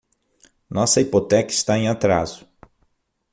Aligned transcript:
Nossa 0.67 0.99
hipoteca 0.99 1.51
está 1.51 1.77
em 1.77 1.87
atraso. 1.87 2.47